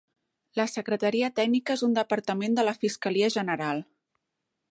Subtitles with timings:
[0.59, 3.87] La secretaria tècnica és un departament de la Fiscalia General.